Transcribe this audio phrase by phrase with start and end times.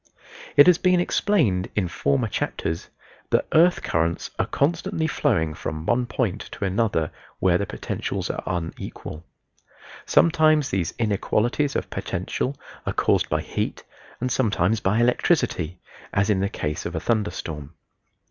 [0.57, 2.89] It has been explained in former chapters
[3.29, 8.41] that earth currents are constantly flowing from one point to another where the potentials are
[8.47, 9.23] unequal.
[10.07, 13.83] Sometimes these inequalities of potential are caused by heat
[14.19, 15.79] and sometimes by electricity,
[16.11, 17.75] as in the case of a thunder storm.